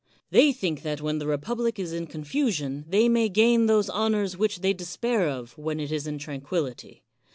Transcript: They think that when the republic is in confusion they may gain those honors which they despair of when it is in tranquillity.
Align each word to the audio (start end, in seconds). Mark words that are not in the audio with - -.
They 0.31 0.51
think 0.51 0.81
that 0.81 0.99
when 0.99 1.19
the 1.19 1.27
republic 1.27 1.77
is 1.77 1.93
in 1.93 2.07
confusion 2.07 2.85
they 2.89 3.07
may 3.07 3.29
gain 3.29 3.67
those 3.67 3.87
honors 3.87 4.35
which 4.35 4.61
they 4.61 4.73
despair 4.73 5.29
of 5.29 5.55
when 5.59 5.79
it 5.79 5.91
is 5.91 6.07
in 6.07 6.17
tranquillity. 6.17 7.03